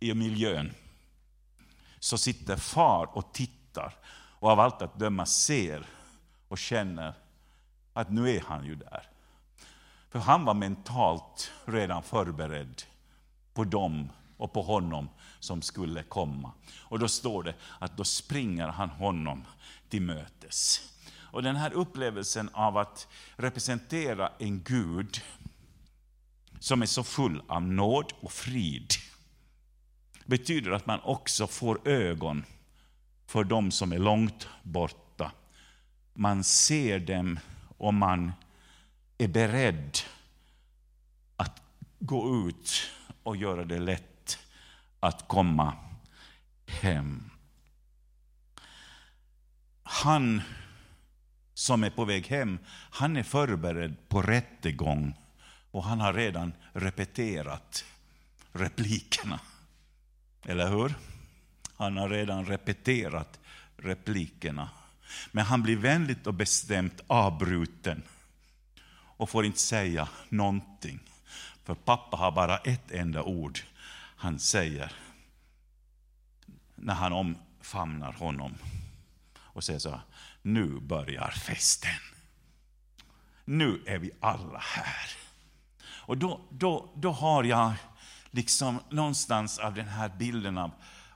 [0.00, 0.74] i miljön,
[1.98, 3.94] så sitter far och tittar
[4.40, 5.86] och av allt att döma ser
[6.48, 7.14] och känner
[7.92, 9.08] att nu är han ju där.
[10.10, 12.82] För han var mentalt redan förberedd
[13.54, 15.08] på dem och på honom
[15.40, 16.52] som skulle komma.
[16.78, 19.44] Och då står det att då springer han honom
[19.88, 20.90] till mötes.
[21.32, 25.22] Och den här upplevelsen av att representera en Gud
[26.60, 28.90] som är så full av nåd och frid,
[30.26, 32.44] betyder att man också får ögon
[33.26, 35.32] för dem som är långt borta.
[36.14, 37.38] Man ser dem
[37.78, 38.32] och man
[39.20, 39.98] är beredd
[41.36, 41.62] att
[41.98, 42.90] gå ut
[43.22, 44.38] och göra det lätt
[45.00, 45.74] att komma
[46.66, 47.30] hem.
[49.82, 50.42] Han
[51.54, 52.58] som är på väg hem,
[52.90, 55.14] han är förberedd på rättegång
[55.70, 57.84] och han har redan repeterat
[58.52, 59.40] replikerna.
[60.44, 60.94] Eller hur?
[61.76, 63.40] Han har redan repeterat
[63.76, 64.70] replikerna.
[65.32, 68.02] Men han blir vänligt och bestämt avbruten
[69.20, 71.00] och får inte säga någonting.
[71.64, 73.60] För pappa har bara ett enda ord
[74.16, 74.92] han säger
[76.74, 78.54] när han omfamnar honom
[79.36, 80.00] och säger så här,
[80.42, 82.00] nu börjar festen.
[83.44, 85.10] Nu är vi alla här.
[85.88, 87.72] Och då, då, då har jag
[88.30, 90.70] liksom någonstans av den här bilden av,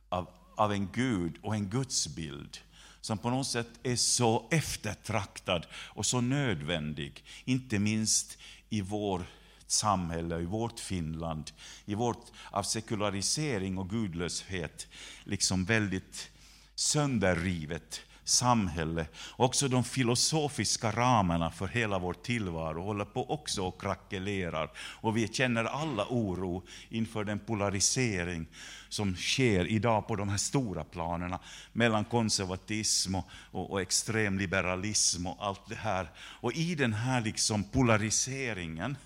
[0.08, 2.58] av, av en Gud och en gudsbild
[3.04, 8.38] som på något sätt är så eftertraktad och så nödvändig, inte minst
[8.70, 9.26] i vårt
[9.66, 11.50] samhälle, i vårt Finland,
[11.84, 14.86] i vårt av sekularisering och gudlöshet,
[15.24, 16.30] liksom väldigt
[16.74, 19.06] sönderrivet samhälle.
[19.36, 24.70] Också de filosofiska ramarna för hela vår tillvaro håller på också och krackelerar.
[24.78, 28.46] Och vi känner alla oro inför den polarisering
[28.88, 31.38] som sker idag på de här stora planerna
[31.72, 36.10] mellan konservatism och, och, och extremliberalism och allt det här.
[36.16, 38.96] Och i den här liksom polariseringen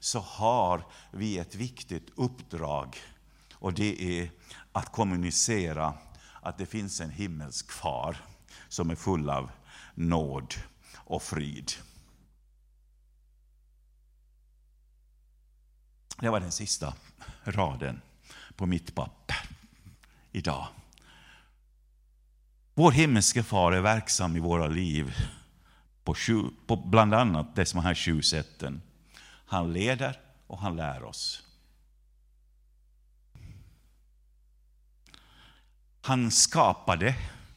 [0.00, 2.96] så har vi ett viktigt uppdrag
[3.54, 4.30] och det är
[4.72, 5.94] att kommunicera
[6.42, 8.16] att det finns en himmelsk far
[8.68, 9.50] som är full av
[9.94, 10.54] nåd
[10.94, 11.72] och frid.
[16.20, 16.94] Det var den sista
[17.44, 18.00] raden
[18.56, 19.48] på mitt papper
[20.32, 20.68] idag.
[22.74, 25.14] Vår himmelske far är verksam i våra liv
[26.04, 28.82] på, sju, på bland annat de här sju sätten.
[29.46, 31.42] Han leder och han lär oss.
[36.00, 37.16] Han skapade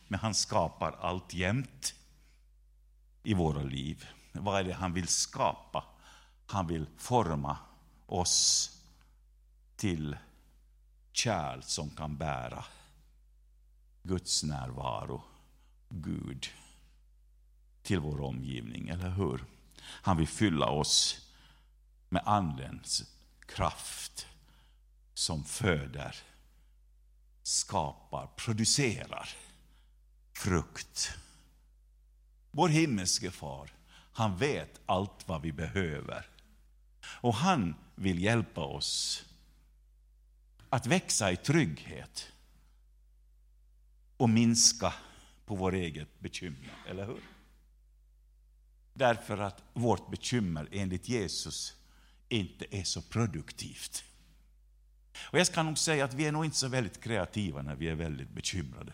[0.10, 1.94] men han skapar alltjämt
[3.24, 4.08] i våra liv.
[4.32, 5.84] Vad är det han vill skapa?
[6.46, 7.58] Han vill forma
[8.06, 8.72] oss
[9.76, 10.18] till
[11.12, 12.66] kärl som kan bära
[14.04, 15.24] Guds närvaro,
[15.90, 16.48] Gud,
[17.82, 19.46] till vår omgivning, eller hur?
[19.82, 21.28] Han vill fylla oss
[22.10, 24.28] med Andens kraft
[25.14, 26.16] som föder,
[27.44, 29.30] skapar, producerar
[30.40, 31.18] frukt.
[32.52, 33.72] Vår himmelske far,
[34.12, 36.26] han vet allt vad vi behöver.
[37.06, 39.26] Och han vill hjälpa oss
[40.70, 42.32] att växa i trygghet
[44.18, 44.94] och minska
[45.46, 47.22] på vår eget bekymmer, eller hur?
[48.94, 51.76] Därför att vårt bekymmer enligt Jesus
[52.30, 54.04] inte är så produktivt.
[55.22, 57.88] Och jag ska nog säga att vi är nog inte så väldigt kreativa när vi
[57.88, 58.94] är väldigt bekymrade.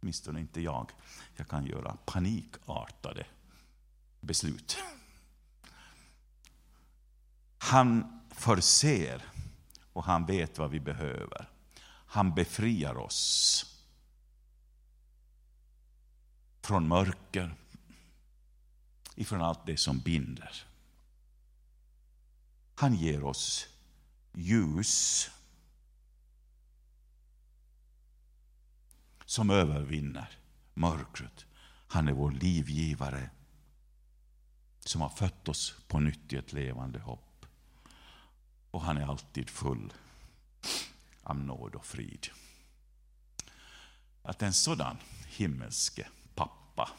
[0.00, 0.90] Åtminstone inte jag.
[1.36, 3.26] Jag kan göra panikartade
[4.20, 4.78] beslut.
[7.58, 9.22] Han förser
[9.92, 11.48] och han vet vad vi behöver.
[12.06, 13.64] Han befriar oss
[16.62, 17.54] från mörker,
[19.14, 20.64] ifrån allt det som binder.
[22.74, 23.66] Han ger oss
[24.32, 25.30] ljus
[29.28, 30.38] som övervinner
[30.74, 31.46] mörkret.
[31.88, 33.30] Han är vår livgivare
[34.80, 37.46] som har fött oss på nytt i ett levande hopp.
[38.70, 39.92] Och han är alltid full
[41.22, 42.28] av nåd och frid.
[44.22, 46.90] Att en sådan himmelske pappa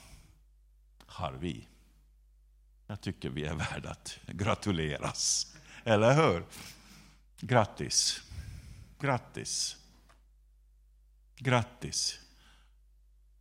[1.05, 1.67] har vi.
[2.87, 5.55] Jag tycker vi är värda att gratuleras.
[5.83, 6.45] Eller hur?
[7.39, 8.23] Grattis.
[8.99, 9.79] Grattis.
[11.41, 12.19] Grattis!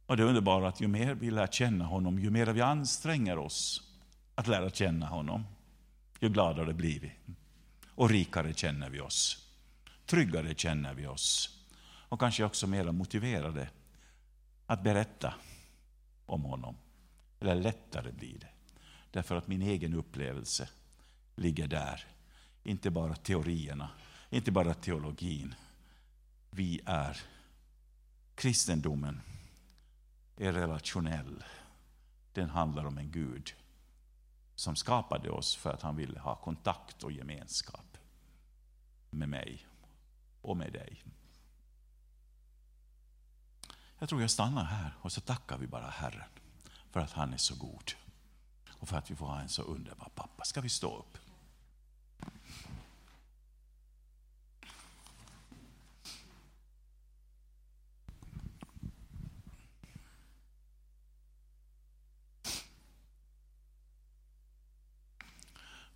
[0.06, 3.82] Och det underbara att ju mer vi lär känna honom, ju mer vi anstränger oss
[4.34, 5.46] att lära känna honom,
[6.20, 7.12] ju gladare blir vi.
[7.94, 9.48] Och rikare känner vi oss.
[10.06, 11.58] Tryggare känner vi oss.
[12.08, 13.70] Och kanske också mer motiverade
[14.66, 15.34] att berätta
[16.26, 16.76] om honom.
[17.40, 18.50] Eller lättare blir det.
[19.10, 20.68] Därför att min egen upplevelse
[21.36, 22.04] ligger där.
[22.62, 23.90] Inte bara teorierna,
[24.30, 25.54] inte bara teologin.
[26.50, 27.20] Vi är
[28.38, 29.20] Kristendomen
[30.36, 31.44] är relationell.
[32.32, 33.54] Den handlar om en Gud
[34.54, 37.96] som skapade oss för att han ville ha kontakt och gemenskap
[39.10, 39.66] med mig
[40.42, 41.04] och med dig.
[43.98, 46.30] Jag tror jag stannar här och så tackar vi bara Herren
[46.90, 47.92] för att han är så god
[48.70, 50.44] och för att vi får ha en så underbar pappa.
[50.44, 51.27] Ska vi stå upp?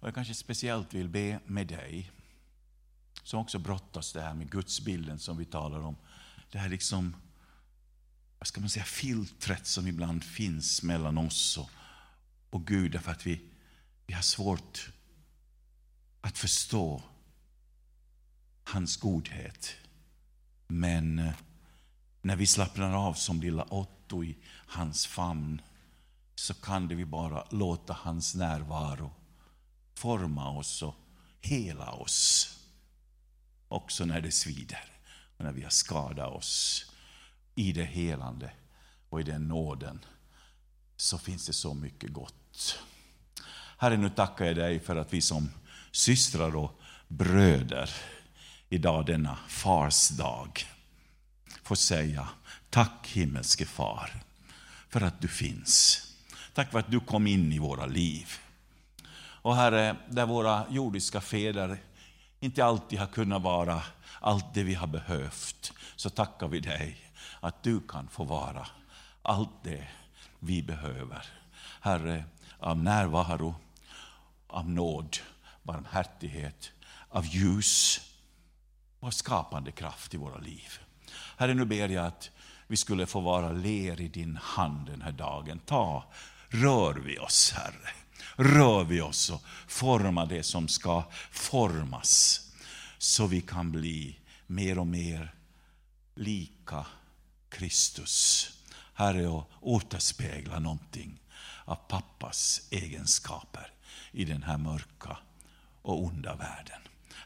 [0.02, 2.10] Och jag kanske speciellt vill be med dig,
[3.22, 5.96] som också brottas det här med gudsbilden som vi talar om.
[6.50, 7.16] Det här liksom,
[8.38, 11.70] vad ska man säga, filtret som ibland finns mellan oss och,
[12.50, 13.40] och Gud, därför att vi,
[14.06, 14.92] vi har svårt
[16.20, 17.02] att förstå
[18.64, 19.74] hans godhet.
[20.66, 21.32] Men eh,
[22.22, 24.36] när vi slappnar av som lilla Otto i
[24.66, 25.62] hans famn
[26.34, 29.12] så kan det vi bara låta hans närvaro
[30.02, 30.94] forma oss och
[31.40, 32.48] hela oss.
[33.68, 34.84] också när det svider
[35.36, 36.84] och när vi har skadat oss.
[37.54, 38.50] I det helande
[39.08, 40.04] och i den nåden
[40.96, 42.78] så finns det så mycket gott.
[43.78, 45.50] Herre, nu tackar jag dig för att vi som
[45.90, 47.90] systrar och bröder
[48.68, 50.66] idag denna fars dag
[51.62, 52.28] får säga
[52.70, 54.22] tack himmelske far
[54.88, 56.02] för att du finns.
[56.54, 58.38] Tack för att du kom in i våra liv.
[59.42, 61.78] Och Herre, där våra jordiska fäder
[62.40, 63.82] inte alltid har kunnat vara
[64.20, 66.96] allt det vi har behövt, så tackar vi dig
[67.40, 68.66] att du kan få vara
[69.22, 69.88] allt det
[70.38, 71.26] vi behöver.
[71.80, 72.24] Herre,
[72.58, 73.54] av närvaro,
[74.46, 75.16] av nåd,
[75.62, 76.72] barmhärtighet,
[77.08, 78.00] av ljus
[79.00, 80.70] och skapande kraft i våra liv.
[81.36, 82.30] Herre, nu ber jag att
[82.66, 85.58] vi skulle få vara ler i din hand den här dagen.
[85.58, 86.04] Ta,
[86.48, 88.01] rör vi oss, Herre.
[88.36, 92.40] Rör vi oss och formar det som ska formas.
[92.98, 95.34] Så vi kan bli mer och mer
[96.14, 96.86] lika
[97.48, 98.48] Kristus.
[98.94, 101.20] Herre, och återspegla någonting
[101.64, 103.72] av pappas egenskaper
[104.12, 105.18] i den här mörka
[105.82, 106.80] och onda världen.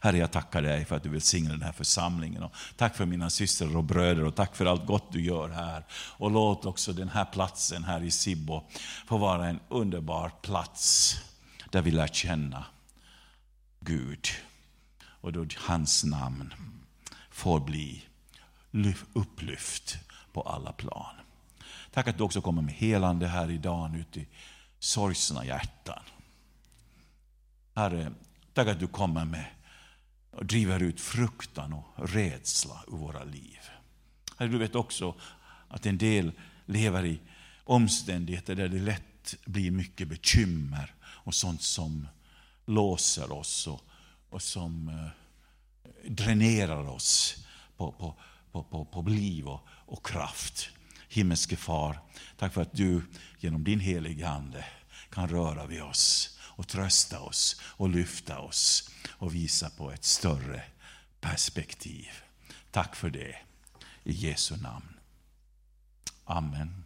[0.07, 2.43] Herre, jag tackar dig för att du välsignar den här församlingen.
[2.43, 5.85] Och tack för mina systrar och bröder och tack för allt gott du gör här.
[5.93, 8.63] Och låt också den här platsen här i Sibbo
[9.07, 11.17] få vara en underbar plats
[11.71, 12.65] där vi lär känna
[13.81, 14.29] Gud.
[15.05, 16.55] Och då hans namn
[17.31, 18.05] får bli
[19.13, 19.99] upplyft
[20.33, 21.15] på alla plan.
[21.93, 24.29] Tack att du också kommer med helande här idag ut i
[24.79, 26.03] sorgsna hjärtan.
[27.75, 28.13] Herre,
[28.55, 29.45] tack att du kommer med
[30.37, 33.59] och driver ut fruktan och rädsla ur våra liv.
[34.37, 35.15] Herre, du vet också
[35.69, 36.33] att en del
[36.67, 37.21] lever i
[37.65, 42.09] omständigheter där det lätt blir mycket bekymmer och sånt som
[42.65, 43.81] låser oss och,
[44.31, 47.45] och som eh, dränerar oss
[47.77, 48.15] på, på,
[48.53, 50.69] på, på, på liv och, och kraft.
[51.09, 51.99] Himmelske far,
[52.37, 53.03] tack för att du
[53.39, 54.65] genom din heliga Ande
[55.11, 60.63] kan röra vid oss och trösta oss och lyfta oss och visa på ett större
[61.21, 62.09] perspektiv.
[62.71, 63.37] Tack för det.
[64.05, 65.01] I Jesu namn.
[66.25, 66.86] Amen.